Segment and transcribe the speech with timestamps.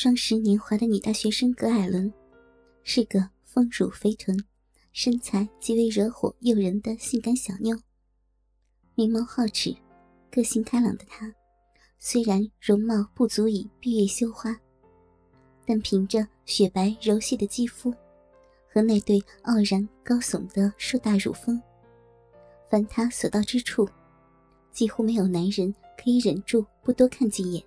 [0.00, 2.12] 双十年华的女大学生葛艾伦，
[2.84, 4.38] 是个丰乳肥臀、
[4.92, 7.76] 身材极为惹火诱人的性感小妞。
[8.94, 9.74] 明眸皓齿、
[10.30, 11.34] 个性开朗的她，
[11.98, 14.56] 虽然容貌不足以闭月羞花，
[15.66, 17.92] 但凭着雪白柔细的肌肤
[18.72, 21.60] 和那对傲然高耸的硕大乳峰，
[22.70, 23.84] 凡她所到之处，
[24.70, 27.60] 几乎没有男人可以忍住不多看几眼。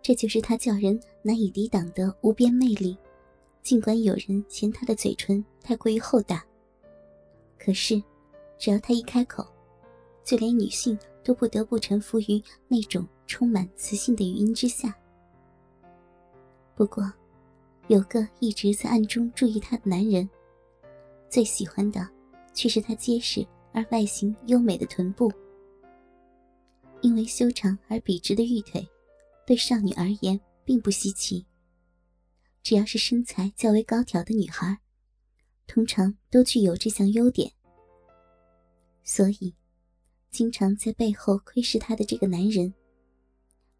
[0.00, 2.96] 这就是他叫人难以抵挡的无边魅力。
[3.62, 6.42] 尽管有人嫌他的嘴唇太过于厚大，
[7.58, 8.02] 可是，
[8.58, 9.46] 只要他一开口，
[10.24, 14.96] 就连女性都不得不臣服于那种充满磁性的语音之下。
[16.74, 17.12] 不过，
[17.88, 20.26] 有个一直在暗中注意他的男人，
[21.28, 22.08] 最喜欢的
[22.54, 25.30] 却是他结实而外形优美的臀部，
[27.02, 28.88] 因为修长而笔直的玉腿。
[29.48, 31.46] 对少女而言并不稀奇。
[32.62, 34.78] 只要是身材较为高挑的女孩，
[35.66, 37.50] 通常都具有这项优点。
[39.02, 39.54] 所以，
[40.30, 42.74] 经常在背后窥视她的这个男人，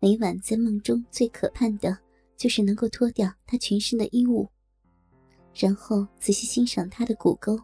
[0.00, 1.98] 每晚在梦中最可盼的
[2.34, 4.48] 就是能够脱掉她全身的衣物，
[5.54, 7.60] 然后仔细欣赏她的骨沟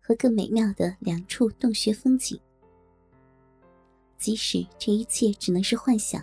[0.00, 2.36] 和更美妙的两处洞穴风景。
[4.18, 6.20] 即使这一切只能是幻想。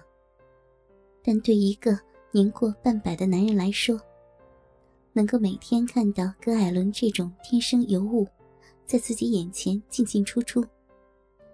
[1.24, 1.98] 但对一个
[2.32, 4.00] 年过半百的男人来说，
[5.14, 8.28] 能够每天看到葛艾伦这种天生尤物，
[8.86, 10.66] 在自己眼前进进出出，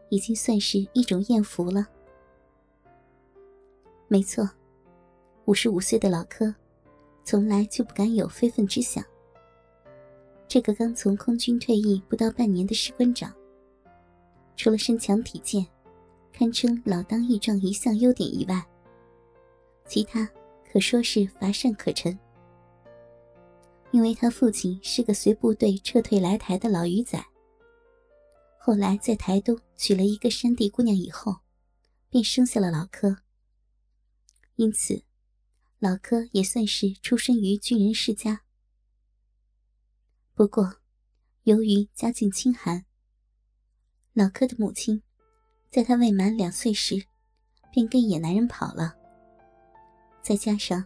[0.10, 1.88] 已经算是一种艳福了。
[4.08, 4.50] 没错，
[5.46, 6.54] 五十五岁的老柯，
[7.24, 9.04] 从来就不敢有非分之想。
[10.48, 13.32] 这个刚从空军退役不到半年的士官长，
[14.56, 15.64] 除了身强体健，
[16.34, 18.66] 堪称老当益壮一项优点以外，
[19.90, 20.30] 其他
[20.72, 22.18] 可说是乏善可陈，
[23.90, 27.20] 因为他父亲是个随部队撤退来台的老鱼仔。
[28.60, 31.38] 后来在台东娶了一个山地姑娘以后，
[32.08, 33.18] 便生下了老柯。
[34.58, 35.02] 因此，
[35.80, 38.44] 老柯也算是出身于军人世家。
[40.36, 40.76] 不过，
[41.46, 42.86] 由于家境清寒，
[44.14, 45.02] 老柯的母亲
[45.72, 47.08] 在他未满两岁时，
[47.74, 48.99] 便跟野男人跑了。
[50.22, 50.86] 再加上，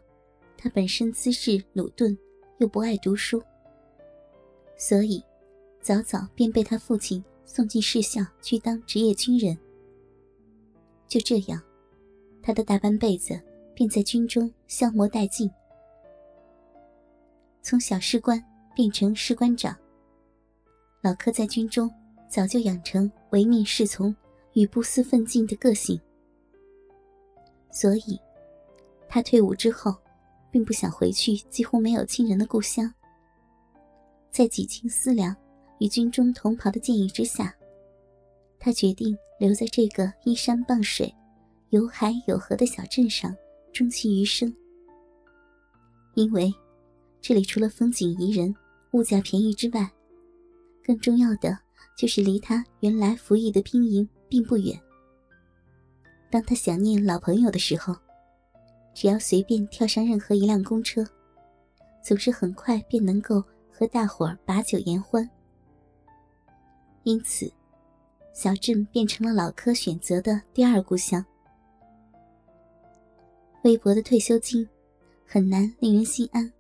[0.58, 2.18] 他本身资质鲁钝，
[2.60, 3.44] 又不爱读书，
[4.78, 5.22] 所以
[5.82, 9.58] 早早便被他父亲送进士校去当职业军人。
[11.08, 11.62] 就这样，
[12.42, 13.38] 他的大半辈子
[13.76, 15.50] 便在军中消磨殆尽。
[17.62, 18.42] 从小士官
[18.76, 19.76] 变成士官长，
[21.02, 21.92] 老柯在军中
[22.30, 24.16] 早就养成唯命是从
[24.54, 26.00] 与不思奋进的个性，
[27.72, 28.18] 所以。
[29.14, 29.96] 他退伍之后，
[30.50, 32.92] 并不想回去几乎没有亲人的故乡。
[34.32, 35.36] 在几经思量
[35.78, 37.56] 与军中同袍的建议之下，
[38.58, 41.14] 他决定留在这个依山傍水、
[41.70, 43.32] 有海有河的小镇上，
[43.72, 44.52] 终其余生。
[46.16, 46.52] 因为
[47.22, 48.52] 这里除了风景宜人、
[48.94, 49.88] 物价便宜之外，
[50.84, 51.56] 更重要的
[51.96, 54.76] 就是离他原来服役的兵营并不远。
[56.32, 57.96] 当他想念老朋友的时候，
[58.94, 61.04] 只要随便跳上任何一辆公车，
[62.02, 65.28] 总是很快便能够和大伙儿把酒言欢。
[67.04, 67.52] 因此，
[68.34, 71.26] 小镇变成了老柯选择的第二故乡。
[73.64, 74.68] 微薄的退休金
[75.26, 76.52] 很难令人心安。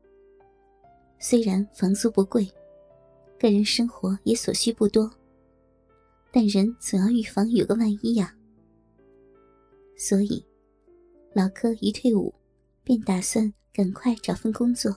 [1.19, 2.51] 虽然房租不贵，
[3.39, 5.09] 个人生活也所需不多，
[6.31, 8.35] 但人总要预防有个万一呀。
[9.95, 10.43] 所以。
[11.35, 12.31] 老柯一退伍，
[12.83, 14.95] 便打算赶快找份工作。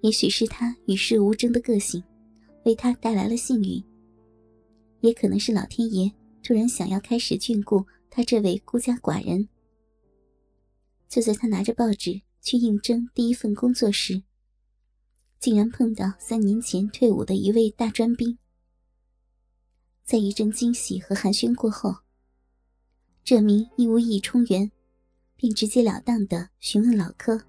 [0.00, 2.02] 也许是他与世无争的个性，
[2.64, 3.80] 为他带来了幸运；
[5.00, 9.48] 也可能是老天爷突然想要开始眷顾他这位孤家寡人。
[11.08, 14.24] 就在他拿着报纸去应征第一份工作时，
[15.38, 18.36] 竟然碰到三年前退伍的一位大专兵。
[20.02, 21.98] 在一阵惊喜和寒暄过后。
[23.26, 24.70] 这名义务役冲员，
[25.36, 27.40] 并直截了当的询问老柯：“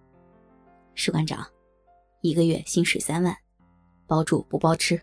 [0.96, 1.46] 士官长，
[2.22, 3.36] 一个月薪水三万，
[4.08, 5.02] 包住不包吃，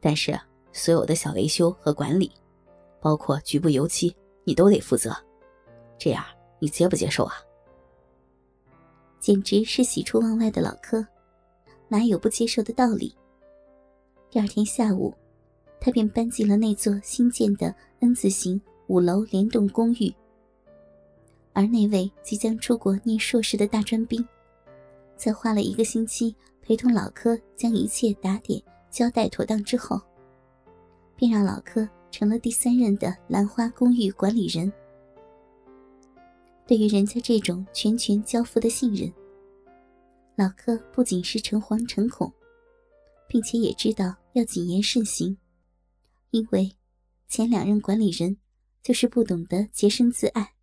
[0.00, 0.38] 但是
[0.72, 2.32] 所有的小维修和管理，
[3.00, 5.14] 包括局部油漆，你都得负责。
[5.98, 6.24] 这样
[6.58, 7.34] 你接不接受啊？”
[9.20, 11.06] 简直是喜出望外的老柯，
[11.88, 13.16] 哪有不接受的道理？
[14.30, 15.14] 第二天下午，
[15.80, 18.60] 他便搬进了那座新建的 N 字形。
[18.88, 20.12] 五楼联动公寓，
[21.52, 24.26] 而那位即将出国念硕士的大专兵，
[25.16, 30.00] 在花了一个星期陪同老柯将一切打点交代妥当之后，
[31.14, 34.72] 便让老柯成了第三任的兰花公寓管理人。
[36.66, 39.12] 对于人家这种全权交付的信任，
[40.36, 42.32] 老柯不仅是诚惶诚恐，
[43.28, 45.36] 并且也知道要谨言慎行，
[46.30, 46.72] 因为
[47.28, 48.38] 前两任管理人
[48.82, 50.54] 就是不懂得洁身自爱。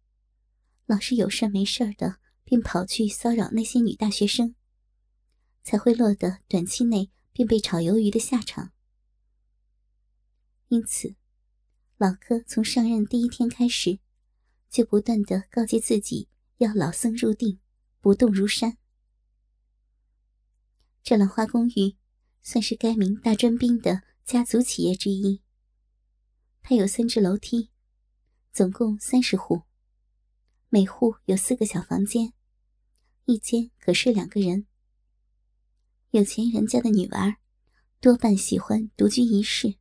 [0.90, 4.56] 老是有事没事的，便跑去骚扰那些女大学生，
[5.62, 8.72] 才会落得短期内便被炒鱿鱼的下场。
[10.70, 11.14] 因此，
[11.98, 14.00] 老柯从上任第一天开始，
[14.68, 16.28] 就不断的告诫自己
[16.58, 17.60] 要老僧入定，
[18.02, 18.76] 不动如山。
[21.04, 21.98] 这兰花公寓
[22.42, 25.44] 算是该名大专兵的家族企业之一。
[26.64, 27.70] 它有三只楼梯，
[28.52, 29.69] 总共三十户。
[30.71, 32.31] 每户有四个小房间，
[33.25, 34.68] 一间可睡两个人。
[36.12, 37.38] 有钱人家的女儿
[38.00, 39.77] 多半喜欢独居一室，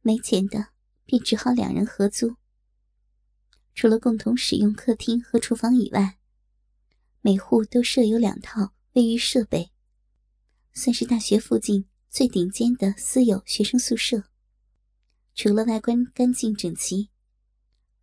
[0.00, 0.70] 没钱的
[1.04, 2.34] 便只好两人合租。
[3.72, 6.18] 除了共同使用客厅和厨房以外，
[7.20, 9.70] 每户都设有两套卫浴设备，
[10.72, 14.24] 算是大学附近最顶尖的私有学生宿舍。
[15.36, 17.10] 除了外观干净整齐，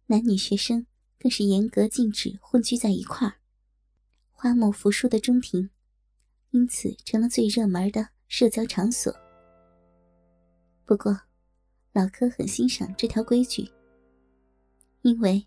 [0.06, 0.88] 男女学生。
[1.26, 3.34] 更是严格禁止混居在一块儿。
[4.32, 5.72] 花木扶疏的中庭，
[6.52, 9.12] 因此成了最热门的社交场所。
[10.86, 11.20] 不过，
[11.94, 13.68] 老柯很欣赏这条规矩，
[15.02, 15.44] 因为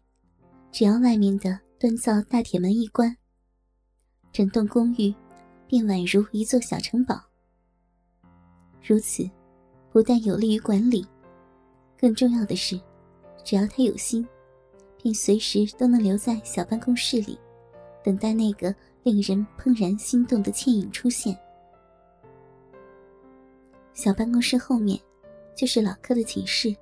[0.72, 3.16] 只要外面的锻造大铁门一关，
[4.32, 5.14] 整栋公寓
[5.69, 7.22] 便宛如一座小城堡。
[8.84, 9.30] 如此，
[9.92, 11.06] 不但有利于管理，
[11.96, 12.80] 更重要的是，
[13.44, 14.26] 只要他有心。
[15.03, 17.39] 并随时都能留在小办公室里，
[18.03, 18.75] 等待那个
[19.05, 21.39] 令人怦然心动的倩影出现。
[23.95, 24.99] 小办公室后面
[25.55, 26.75] 就是老柯的寝室，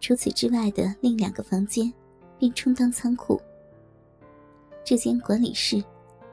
[0.00, 1.92] 除此之外的另两个房间
[2.38, 3.40] 便充当仓库。
[4.84, 5.82] 这间管理室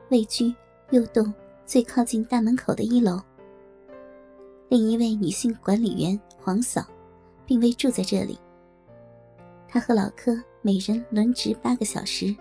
[0.10, 0.54] 位居
[0.92, 1.34] 右栋
[1.66, 3.22] 最靠近大门口的一楼。
[4.70, 6.86] 另一位女性管理员黄嫂，
[7.46, 8.40] 并未住在这里。
[9.68, 10.42] 她和老柯。
[10.66, 12.34] 每人轮值八个小时，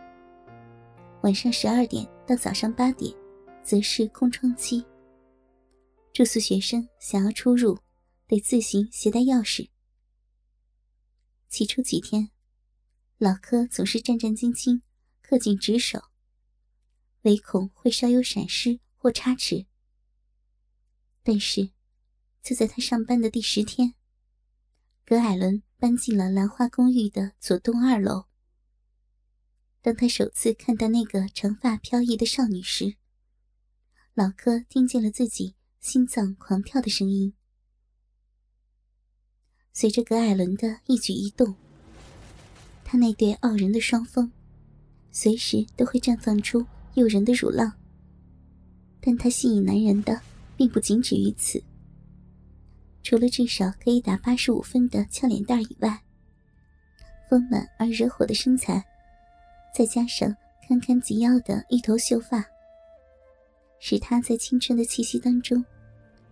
[1.23, 3.13] 晚上十二点到早上八点，
[3.65, 4.87] 则是空窗期。
[6.13, 7.77] 住宿学生想要出入，
[8.29, 9.71] 得自行携带钥匙。
[11.49, 12.31] 起初几天，
[13.19, 14.83] 老柯总是战战兢兢、
[15.29, 16.01] 恪尽职守，
[17.23, 19.67] 唯恐会稍有闪失或差池。
[21.25, 21.73] 但是，
[22.41, 23.95] 就在他上班的第十天，
[25.05, 25.61] 葛艾伦。
[25.83, 28.27] 搬进了兰花公寓的左栋二楼。
[29.81, 32.95] 当他首次看到那个长发飘逸的少女时，
[34.15, 37.35] 老柯听见了自己心脏狂跳的声音。
[39.73, 41.57] 随着葛艾伦的一举一动，
[42.85, 44.31] 他那对傲人的双峰，
[45.11, 46.65] 随时都会绽放出
[46.95, 47.73] 诱人的乳浪。
[49.01, 50.23] 但他吸引男人的，
[50.57, 51.61] 并不仅止于此。
[53.03, 56.01] 除了至少可以打八十五分的俏脸蛋以外，
[57.29, 58.83] 丰满而惹火的身材，
[59.75, 60.35] 再加上
[60.67, 62.45] 堪堪及腰的一头秀发，
[63.81, 65.65] 使她在青春的气息当中，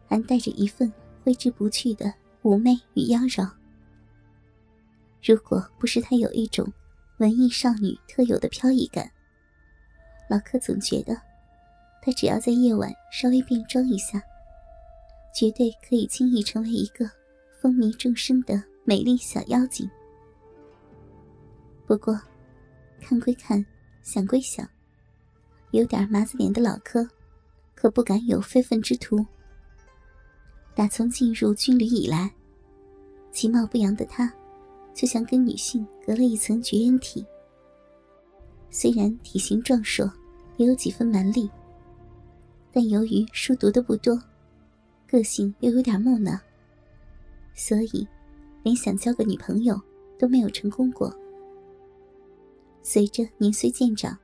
[0.07, 0.93] 还带着一份
[1.25, 2.13] 挥之不去的
[2.43, 3.51] 妩媚与妖娆。
[5.23, 6.73] 如果不是她有一种
[7.19, 9.11] 文艺少女特有的飘逸感，
[10.29, 11.21] 老柯总觉得，
[12.01, 14.23] 她只要在夜晚稍微变装一下。
[15.33, 17.09] 绝对可以轻易成为一个
[17.61, 19.89] 风靡众生的美丽小妖精。
[21.87, 22.21] 不过，
[23.01, 23.65] 看归看，
[24.03, 24.69] 想归想，
[25.71, 27.09] 有点麻子脸的老柯，
[27.75, 29.25] 可不敢有非分之徒。
[30.75, 32.33] 打从进入军旅以来，
[33.33, 34.33] 其貌不扬的他，
[34.95, 37.25] 就像跟女性隔了一层绝缘体。
[38.71, 40.11] 虽然体型壮硕，
[40.57, 41.51] 也有几分蛮力，
[42.73, 44.21] 但由于书读的不多。
[45.11, 46.41] 个性又有点木讷，
[47.53, 48.07] 所以
[48.63, 49.81] 连想交个女朋友
[50.17, 51.13] 都没有成功过。
[52.81, 54.17] 随着年岁渐长，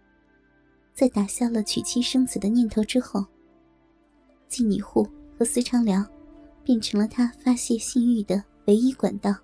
[0.94, 3.26] 在打消了娶妻生子的念头之后，
[4.48, 5.04] 妓女户
[5.36, 6.06] 和私娼聊
[6.62, 9.34] 变成了他发泄性欲的唯一管道。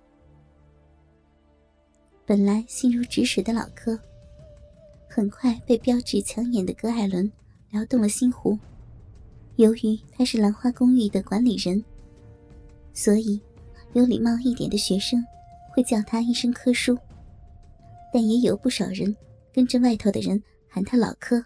[2.25, 3.99] 本来心如止水的老柯，
[5.09, 7.29] 很快被标致抢眼的葛艾伦
[7.69, 8.57] 撩动了心湖。
[9.57, 11.83] 由于他是兰花公寓的管理人，
[12.93, 13.39] 所以
[13.93, 15.23] 有礼貌一点的学生
[15.71, 16.97] 会叫他一声“柯叔”，
[18.11, 19.15] 但也有不少人
[19.53, 21.39] 跟着外头的人喊他老柯。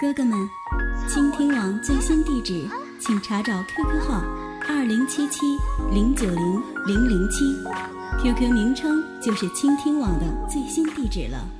[0.00, 0.38] 哥哥们，
[1.08, 2.66] 倾听网最新地址，
[3.00, 4.22] 请查找 QQ 号
[4.68, 5.40] 二零七七
[5.92, 7.44] 零九零零零七
[8.22, 11.59] ，QQ 名称就是倾听网的最新地址了。